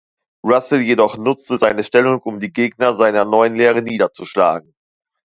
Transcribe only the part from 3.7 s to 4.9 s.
niederzuschlagen.